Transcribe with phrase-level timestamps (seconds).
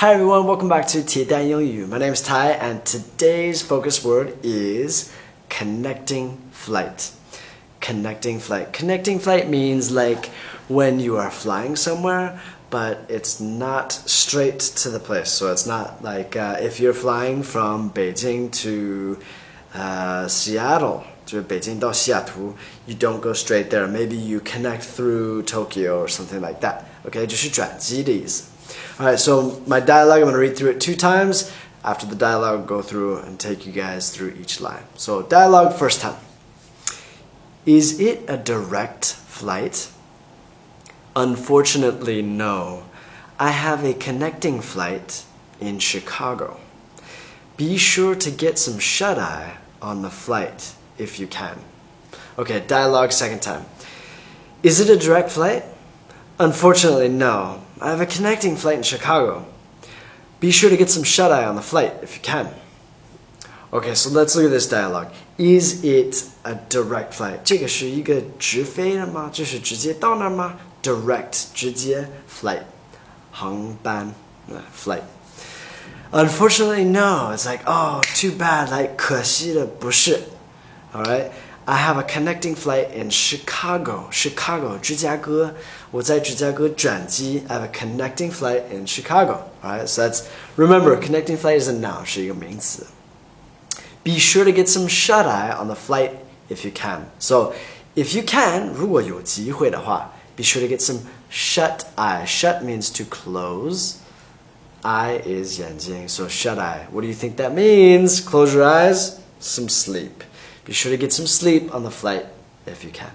[0.00, 1.86] Hi everyone, welcome back to 铁蛋英语.
[1.86, 5.10] My name is Tai and today's focus word is
[5.48, 7.12] connecting flight.
[7.80, 8.74] Connecting flight.
[8.74, 10.28] Connecting flight means like
[10.68, 12.38] when you are flying somewhere
[12.68, 15.30] but it's not straight to the place.
[15.30, 19.16] So it's not like uh, if you're flying from Beijing to
[19.72, 22.54] uh, Seattle, to Beijing to Seattle,
[22.86, 23.86] you don't go straight there.
[23.86, 26.84] Maybe you connect through Tokyo or something like that.
[27.06, 28.42] Okay, 就是转机的意思。
[28.98, 31.52] All right, so my dialogue, I'm going to read through it two times.
[31.84, 34.84] After the dialogue, I'll go through and take you guys through each line.
[34.96, 36.16] So, dialogue first time.
[37.64, 39.90] Is it a direct flight?
[41.14, 42.84] Unfortunately, no.
[43.38, 45.24] I have a connecting flight
[45.60, 46.58] in Chicago.
[47.56, 51.58] Be sure to get some shut eye on the flight if you can.
[52.38, 53.64] Okay, dialogue second time.
[54.62, 55.64] Is it a direct flight?
[56.38, 57.62] Unfortunately, no.
[57.79, 59.45] I have a connecting flight in Chicago.
[60.39, 62.49] Be sure to get some shut eye on the flight if you can.
[63.71, 65.13] Okay, so let's look at this dialogue.
[65.37, 67.39] Is it a direct flight?
[67.43, 69.29] 这个是一个直飞的吗？
[69.31, 70.55] 就是直接到那儿吗？
[70.83, 72.63] Direct 直接 flight
[73.31, 74.13] 航班
[74.75, 75.03] flight.
[76.11, 77.31] Unfortunately, no.
[77.33, 78.69] It's like oh, too bad.
[78.69, 80.23] Like 可惜的不是。
[80.93, 81.29] All right.
[81.65, 84.09] I have a connecting flight in Chicago.
[84.11, 85.53] Chicago, 芝加哥。
[85.91, 87.43] 我在芝加哥转机。
[87.47, 89.43] I have a connecting flight in Chicago.
[89.63, 90.23] Alright, so that's
[90.55, 92.87] remember, connecting flight is a noun, 是一个名词。
[94.03, 96.13] Be sure to get some shut eye on the flight
[96.49, 97.03] if you can.
[97.19, 97.53] So,
[97.95, 102.25] if you can, 如果有机会的话，be sure to get some shut eye.
[102.25, 103.97] Shut means to close.
[104.81, 106.87] Eye is 眼睛, so shut eye.
[106.91, 108.19] What do you think that means?
[108.19, 109.19] Close your eyes.
[109.39, 110.23] Some sleep.
[110.65, 112.25] Be sure to get some sleep on the flight
[112.65, 113.11] if you can.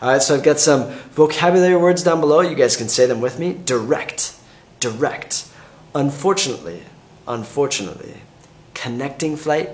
[0.00, 2.40] All right, so I've got some vocabulary words down below.
[2.40, 3.56] You guys can say them with me.
[3.64, 4.32] Direct,
[4.80, 5.44] direct.
[5.94, 6.82] Unfortunately,
[7.26, 8.14] unfortunately.
[8.74, 9.70] Connecting flight,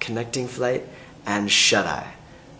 [0.00, 0.84] connecting flight,
[1.26, 2.14] and shut eye,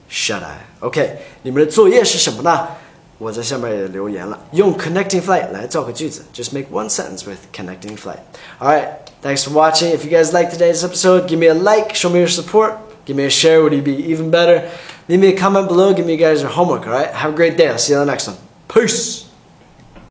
[0.08, 0.60] shut eye.
[0.80, 2.68] OK，你们的作业是什么呢？
[3.16, 6.24] 我在下面也留言了，用 connecting flight 来造个句子。
[6.34, 8.20] Just make one sentence with connecting flight.
[8.60, 8.90] All right,
[9.22, 9.90] thanks for watching.
[9.92, 12.74] If you guys like today's episode, give me a like, show me your support.
[13.05, 14.69] Give me a share, would be even better?
[15.07, 17.13] Leave me a comment below, give me guys your homework, alright?
[17.13, 17.69] Have a great day.
[17.69, 18.37] I'll see you on the next one.
[18.69, 19.22] Peace!